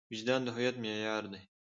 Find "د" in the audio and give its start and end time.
0.43-0.47